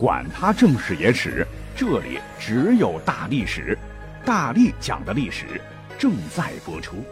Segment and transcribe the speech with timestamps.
[0.00, 3.76] 管他正史野史，这里只有大历史，
[4.24, 5.60] 大力讲的历史
[5.98, 7.04] 正在播出。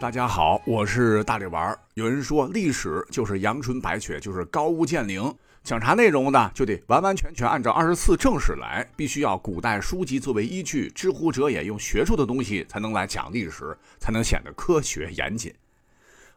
[0.00, 1.78] 大家好，我是大力丸。
[1.94, 5.32] 有人说历史就是阳春白雪，就是高屋建瓴。
[5.62, 15.54] 讲啥内容呢就得完完全全按照二十四正史来，必须要古代书籍作为依据，知乎者也用学术的东西才能来讲历史，才能显得科学严谨。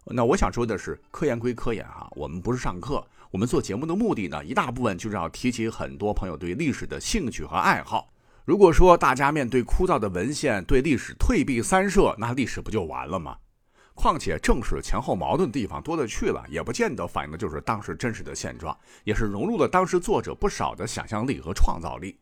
[0.09, 3.03] 那我想说的是，科研归科研哈，我们不是上课。
[3.32, 8.09] 我们做节目的目的呢，一大部分就是要提起很多朋友对历史的兴趣和爱好。
[8.45, 13.35] 如果说大家面对枯燥的文献，对历史退避三舍，那历史不就完了吗？
[13.94, 22.16] 况且正史前后矛盾的地方多了去了，也不见得反映的就是当时真实的现状，也是融入了当时作者不少的想象力和创造力。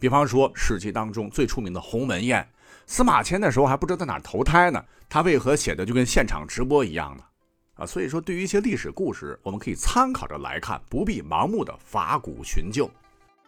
[0.00, 2.48] 比方说《史记》当中最出名的鸿门宴，
[2.86, 7.24] 司马迁那时候还不知道在哪投胎呢，他为何写的就跟现场直播一样呢？
[7.78, 12.90] 啊，所以说对于一些历史故事，我们可以参考着来看，不必盲目的法古寻旧。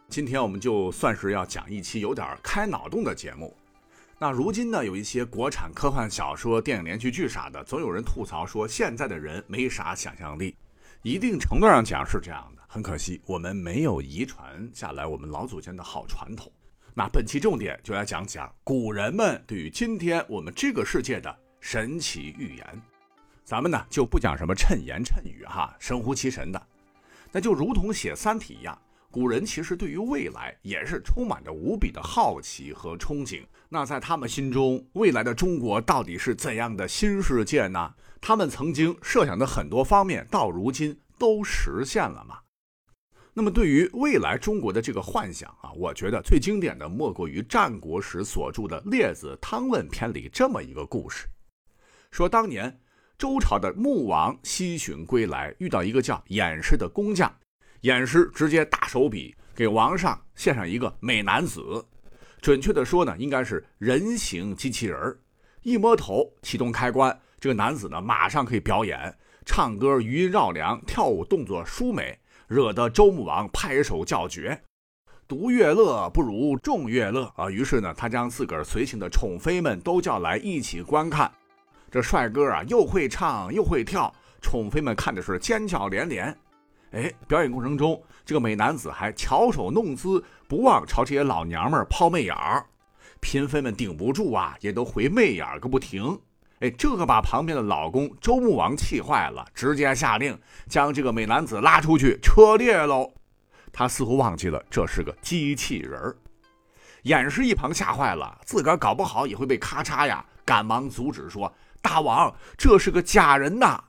[0.08, 3.52] 今天我们就算是要讲一期有点开脑洞的节目。
[4.20, 10.54] 那如今呢，有一些国产科幻小说、电影连续剧啥的，总有人吐槽说现在的人没啥想象力。
[11.02, 16.52] 一定程度上讲是这样的，很可惜我们没有遗传下来我们老祖先的好传统。
[16.94, 22.82] 那本期重点就来讲讲古人们对于今天我们这个世界的神奇预言。
[23.50, 26.66] 咱们呢就不讲什么谶言谶语哈，神乎其神的，
[27.32, 33.42] 那就如同写《三体》一样，古人其实对于未来也是充满着无比的好奇和憧憬。
[33.68, 37.92] 那在他们心中，未来的中国到底是怎样的新世界呢？
[38.20, 42.38] 他们曾经设想的很多方面，到如今都实现了吗？
[43.34, 51.26] 那么对于未来中国的这个幻想啊，我觉得最经典的莫过于战国时所著的《列子汤问篇》里这么一个故事，
[52.12, 52.78] 说当年。
[53.20, 57.30] 周朝的穆王西巡归来，遇到一个叫偃师的工匠，
[57.82, 61.84] 偃师直接大手笔给王上献上一个美男子，
[62.40, 65.18] 准确的说呢，应该是人形机器人
[65.60, 69.14] 一摸头，启动开关，这个男子呢马上可以表演，
[69.44, 72.18] 唱歌余音绕梁，跳舞动作舒美，
[72.48, 74.58] 惹得周穆王拍手叫绝。
[75.28, 77.50] 独乐乐不如众乐乐啊！
[77.50, 81.30] 于是呢，他将自个儿随行的宠妃们都叫来一起观看。
[81.90, 86.36] 这帅哥啊，又会唱又会跳，宠妃们看的是尖叫连连。
[86.92, 92.64] 哎，表演过程中，这个美男子还巧手弄姿，不忘朝这些老娘们抛媚眼儿。
[93.20, 96.18] 嫔妃们顶不住啊，也都回媚眼个不停。
[96.60, 103.12] 哎，这个把旁边的老公周穆王气坏了，直接下令将这个美男子拉出去车裂喽。
[103.72, 106.16] 他似乎忘记了这是个机器人儿。
[107.04, 111.52] 偃师一旁吓坏了，自个儿搞不好也会被咔嚓呀，赶忙阻止说。
[111.82, 113.82] 大王，这是个假人呐！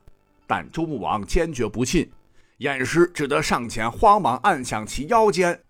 [0.47, 2.11] 但周穆王坚决不信，
[2.59, 5.61] 偃师只得上前，慌忙按响其腰间。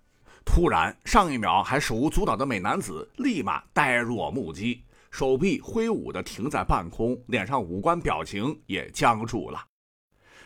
[0.43, 9.63] 突然，上一秒还手舞足蹈的美男子立马呆若木鸡，手臂挥舞的停在半空，脸上五官表情也僵住了。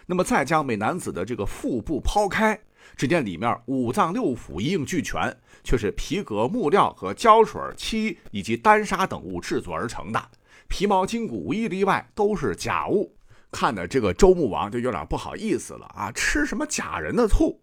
[0.05, 2.59] 那么，再将美男子的这个腹部抛开，
[2.95, 10.29] 只见里面五脏六腑一应俱全，却是皮革、木料和胶水、漆以及丹砂等物制作而成的。
[10.67, 13.15] 皮毛筋骨无一例外都是假物，
[13.51, 16.11] 看的这个周穆王就有点不好意思了啊！
[16.11, 17.61] 吃什么假人的醋？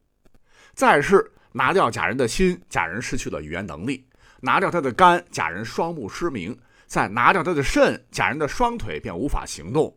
[0.74, 4.06] 再是拿掉假人的心，假人失去了语言能力；
[4.40, 6.54] 拿掉他的肝，假人双目失明；
[6.86, 9.94] 再拿掉他的肾，假人的双腿便无法行动。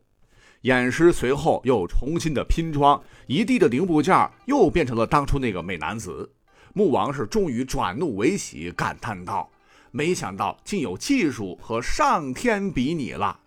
[0.63, 6.33] 偃师随后又重新的拼装，一地的零部件又变成了当初那个美男子。
[6.73, 9.49] 穆王是终于转怒为喜，感叹道。
[9.95, 13.39] 没想到竟有技术和上天比拟了。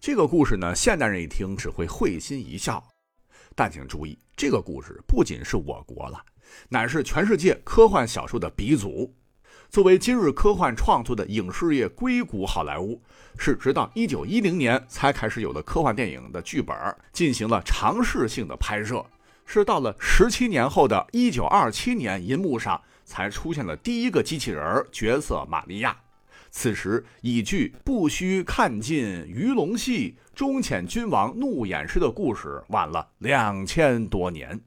[0.00, 2.82] 这个故事呢，现代人一听只会会心一笑。
[3.54, 6.18] 但请注意，这个故事不仅是我国了，
[6.70, 9.14] 乃是全世界科幻小说的鼻祖。
[9.68, 12.98] 作为今日科幻创作的影视业硅谷好莱坞，
[13.36, 16.74] 是直到一九一零年才开始有了科幻电影的剧本
[17.12, 19.04] 进行了尝试性的拍摄，
[19.44, 22.80] 是到了十七年后的一九二七年，银幕上。
[23.10, 25.96] 才出现了第一个机器人角色玛利亚。
[26.52, 34.60] 此时已距“不须看尽鱼龙戏，终遣君王怒眼师”的故事晚了两千多年。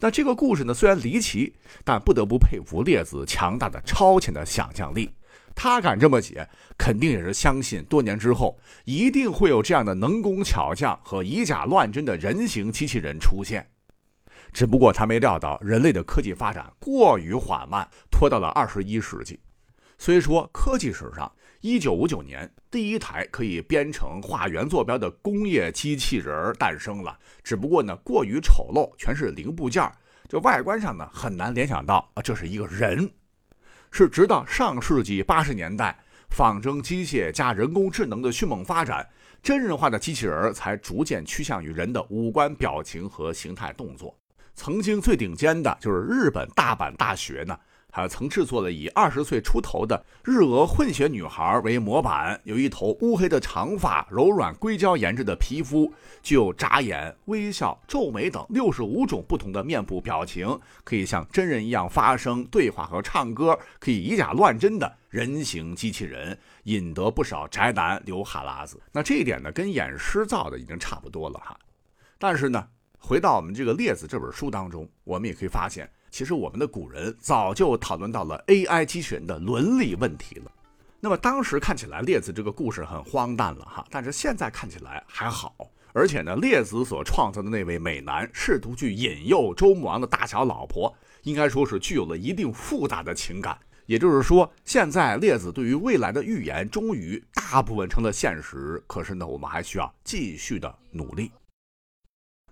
[0.00, 1.54] 那这个故事呢，虽然离奇，
[1.84, 5.10] 但不得不佩服列子强大的超前的想象力。
[5.54, 6.46] 他敢这么写，
[6.76, 13.66] 肯定也是相信多年之后一定会有这样的能工巧匠和以假乱真的人形机器人出现。
[14.52, 19.38] 只不过他没料到人类的科技发展过于缓慢，拖到了二十一世纪。
[19.98, 21.30] 虽说科技史上
[21.62, 27.18] 一九五九年，第一台可以编程画圆坐标的工业机器人诞生了。
[27.42, 29.90] 只不过呢，过于丑陋，全是零部件，
[30.28, 33.10] 就外观上呢很难联想到啊，这是一个人。
[33.90, 39.08] 是直到上世纪八十年代，仿真机械加人工智能的迅猛发展，
[39.42, 44.14] 真人化的机器人才逐渐趋向于人的五官、表情和形态动作。
[44.56, 47.56] 曾经最顶尖的就是日本大阪大学呢。
[47.88, 55.90] 还曾制作了以二十岁出头的日俄混血女孩为模板，有一头乌黑的长发，柔软硅胶研制的皮肤，
[56.22, 68.78] 具有眨眼、微笑、皱眉等六十五种不同的面部表情，可以像真人一样发声、对话和唱歌，可以以假乱真的人形机器人，引得不少宅男流哈喇子。
[68.92, 71.58] 那这一点呢，跟演诗造的已经差不多了哈。
[72.18, 72.68] 但是呢，
[73.06, 75.88] 回到我们这个《列子》这本书当中，我们也可以发现。
[76.10, 80.50] 其实我们的古人早就讨论到了 AI 机器人的伦理问题了。
[80.98, 85.54] 那么当时看起来列子这个故事很荒诞了哈，但是现在看起来还好。
[85.92, 90.92] 而且呢，列子所创造的那位美男试图去引诱周穆王的大小老婆，
[91.22, 93.56] 应该说是具有了一定复杂的情感。
[93.86, 98.82] 也就是说，现在列子对于未来的预言终于大部分成了现实。
[98.88, 101.30] 可是呢，我们还需要继续的努力。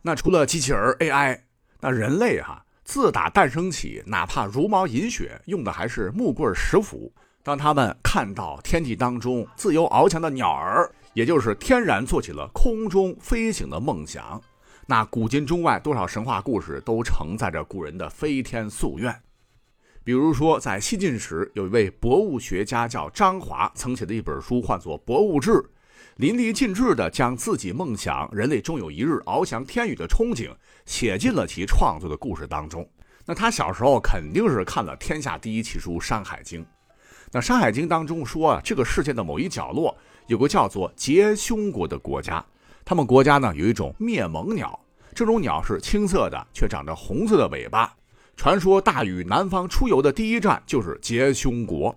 [0.06, 1.40] 那除了机器人 AI，
[1.80, 2.62] 那人类哈。
[2.84, 7.10] 自打诞生起，哪怕茹毛饮血，用的还是木棍石斧。
[7.42, 14.38] 当他们看到天地当中自由翱翔的鸟儿，也就是天然做起了空中飞行的梦想。
[14.86, 19.18] 那古今中外多少神话故事都承载着古人的飞天夙愿。
[20.04, 25.52] 比如说，在西晋时，有一位博物学家叫张华，曾写的一本书，唤作《博物志》。
[26.16, 30.48] 淋漓尽致地将自己梦想人类终有一日翱翔天宇的憧憬
[30.86, 32.88] 写进了其创作的故事当中。
[33.26, 36.62] 那他小时候肯定是看了天下第一奇书《山海经》。
[37.32, 39.96] 那《山海经》当中说啊，这个世界的某一角落
[40.28, 42.44] 有个叫做结胸国的国家，
[42.84, 44.78] 他们国家呢有一种灭蒙鸟，
[45.16, 47.92] 这种鸟是青色的，却长着红色的尾巴。
[48.36, 51.92] 传说大禹南方出游的第一站就是结胸国。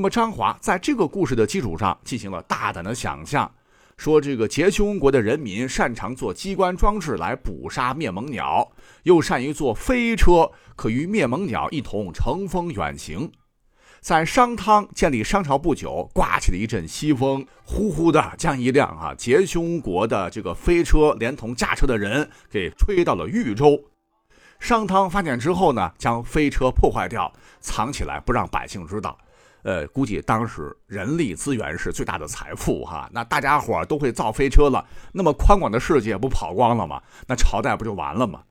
[0.00, 3.52] 那么张华在这个故事的基础上进行了大胆的想象，
[3.98, 8.66] 说这个结凶国的人民擅长做机关装置来捕杀灭蒙鸟，
[9.02, 13.30] 又善于做飞车，可与灭蒙鸟一同乘风远行。
[14.00, 23.78] 在商汤建立商朝不久，刮起了一阵西风，呼呼的将一辆啊结凶国的这个飞车连同驾车的人给吹到了豫州。
[24.58, 27.30] 商汤发现之后呢，将飞车破坏掉，
[27.60, 29.18] 藏起来不让百姓知道。
[29.62, 37.02] 呃，估计当时人力资源是最大的财富哈，那大家伙都会造飞车了，那么宽广的世界不跑光了吗？
[37.26, 38.42] 那朝代不就完了吗？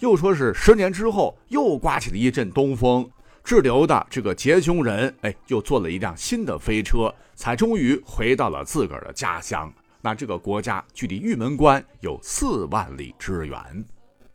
[0.00, 3.08] 又说是十年之后，又刮起了一阵东风，
[3.44, 9.72] 滞留的这个结凶人，哎，又坐了一辆新的飞车，才终于回到了自个儿的家乡。
[10.00, 13.58] 那这个国家距离玉门关有四万里之远。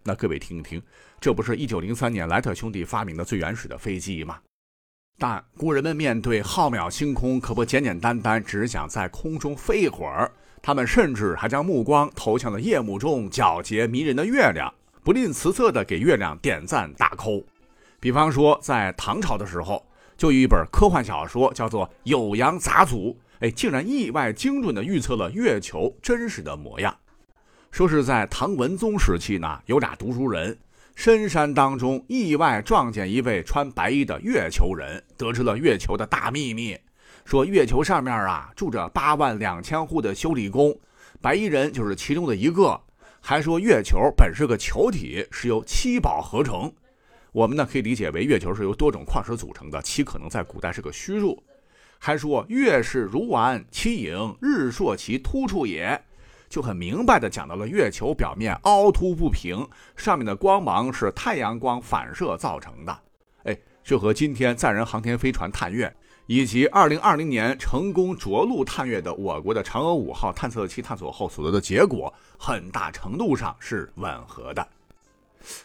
[0.03, 0.81] 那各位听一听，
[1.19, 4.39] 这不是一九零三年莱特兄弟发明的最原始的飞机吗？
[5.21, 10.31] 但古人们面对浩渺星空，可不简简单单只想在空中飞一会儿。
[10.61, 14.73] 他们甚至还将目光投向了夜幕中皎洁迷人的月亮，
[15.03, 17.43] 不吝辞色地给月亮点赞打 call。
[17.99, 19.85] 比方说，在唐朝的时候，
[20.15, 26.95] 就有一本科幻小说叫做《酉阳杂俎》，哎，竟然意外精准地预测了月球真实的模样。
[27.71, 30.57] 说是在唐文宗时期呢，有俩读书人。
[30.99, 36.77] 深山当中，意外撞见一位穿白衣的月球人，得知了月球的大秘密。
[37.23, 40.77] 说月球上面啊，住着八万两千户的修理工，
[41.21, 42.77] 白衣人就是其中的一个。
[43.21, 46.69] 还说月球本是个球体，是由七宝合成。
[47.31, 51.41] 我们呢可以理解为月球是由多种矿石组成的，七可能在古代是个虚数。
[51.97, 56.03] 还说月是如丸，其影日朔其突处也。
[56.49, 62.99] 就很明白地讲到了月球表面凹凸不平，上面的光芒是太阳光反射造成的。
[63.43, 74.67] 哎，这和今天载人航天飞船探月，以及2020年成功着陆探月的我国的嫦娥五号探测器探索后所得的结果，很大程度上是吻合的。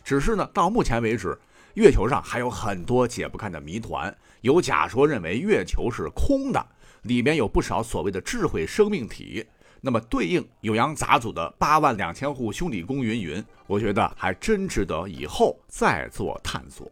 [0.05, 1.37] 只是呢，到目前为止，
[1.75, 4.14] 月球上还有很多解不开的谜团。
[4.43, 6.64] 有假说认为月球是空的，
[7.03, 9.45] 里面有不少所谓的智慧生命体。
[9.85, 16.88] 那么对应酉阳杂组的八万两千户兄弟工云云，我觉得还真值得以后再做探索。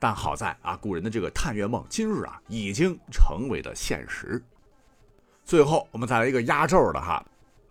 [0.00, 4.42] 但好在啊，古人的这个探月梦今日啊已经成为了现实。
[5.44, 7.24] 最后我们再来一个压轴的哈，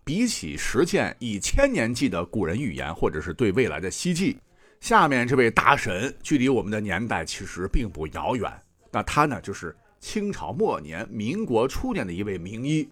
[0.06, 4.38] 比起实践以千年计的古人预言，或者是对未来的希冀，
[4.80, 8.50] 下面这位大神距离我们的年代其实并不遥远。
[8.90, 12.88] 那他呢就是清朝末年、民国初年的一位名医。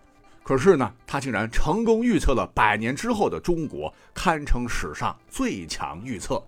[0.51, 6.45] 可是呢，他竟然成功预测了百年之后的中国，堪称史上最强预测。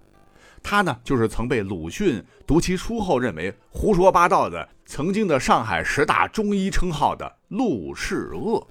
[0.61, 8.67] 他呢，就是曾被鲁迅读其书后认为胡说八道的，曾经的上海十大中医称号的陆世鄂。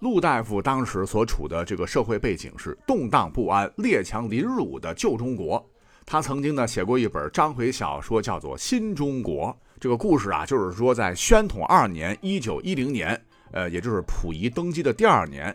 [0.00, 5.64] 陆大夫当时所处的这个社会背景是动荡不安、列强凌辱的旧中国。
[6.04, 9.50] 他曾经呢写过一本章回小说，叫做《新中国》。
[9.78, 13.20] 这个故事啊，就是说在宣统二年（一九一零年），
[13.52, 15.54] 呃，也就是溥仪登基的第二年，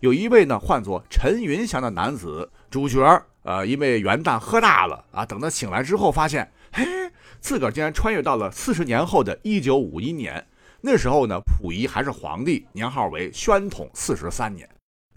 [0.00, 6.84] 有一位呢唤作陈云祥的男子主角，呃，因为元旦喝大了啊，等他醒来之后，发现，嘿，
[7.40, 10.46] 自个儿竟然穿越到了四十年后的一九五一年。
[10.80, 14.68] 那时候呢，溥仪还是皇帝，年号为宣统四十三年。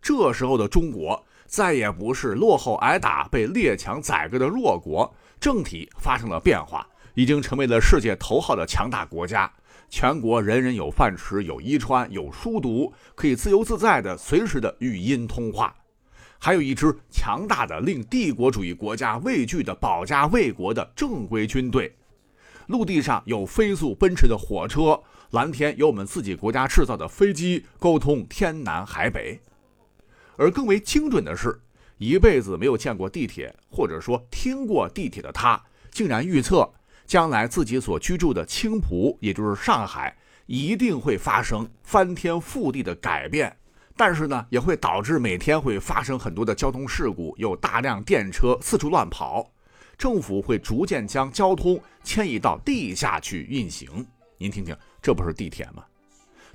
[0.02, 9.52] 这时候的中国再也不是落后挨打、被列强宰割的弱国，政体发生了变化，已经成为了世界头号的强大国家。
[9.92, 15.76] 全国人人有饭吃、有衣穿、有书读，可以自由自在的随时的语音通话，
[16.40, 21.94] 还有一支强大的、令帝国主义国家畏惧的保家卫国的正规军队。
[22.68, 24.98] 陆地上有飞速奔驰的火车。
[25.32, 29.40] 蓝天有我们自己国家制造的飞机沟通天南海北，
[30.36, 31.62] 而更为精准的是，
[31.98, 36.70] 一辈子没有见过地铁或者说听过地铁的他，竟然预测
[37.12, 40.16] 将来自己所居住的青浦，也就是上海，
[40.46, 43.54] 一定会发生翻天覆地的改变。
[43.98, 49.46] 但是呢，也会导致每天会发生很多的交通事故，有大量电车四处乱跑，
[49.98, 54.08] 政府会逐渐将交通迁移到地下去运行。
[54.38, 55.84] 您听听，这不是地铁吗？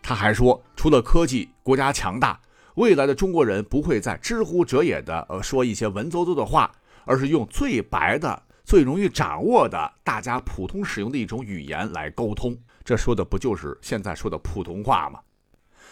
[0.01, 2.41] 他还说，除了科技，国家强大，
[2.77, 6.73] 未来的中国人不会再知乎者也的呃说一些文绉绉的话，
[7.05, 12.59] 而是用最白的、最容易掌握的、大家普通使用的一种语言来沟通。
[12.85, 15.21] 这说的不就是现在说的普通话吗？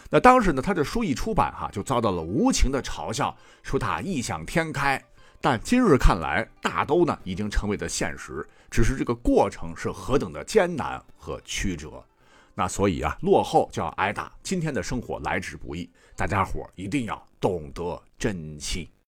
[0.09, 5.01] 那当时呢，他这书一出版哈，就遭到了无情的嘲笑，说他异想天开。
[5.39, 12.03] 但今日看来，大都呢已经成为了现实，只是这个过程是何等的艰难和曲折。
[12.55, 14.29] 那所以啊，落后就要挨打。
[14.43, 18.89] 今天的生活来之不易，大家伙一定要懂得珍惜。